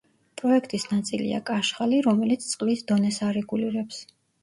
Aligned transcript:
პროექტის 0.41 0.85
ნაწილია 0.93 1.43
კაშხალი, 1.51 2.01
რომელიც 2.09 2.49
წყლის 2.55 2.85
დონეს 2.91 3.25
არეგულირებს. 3.33 4.05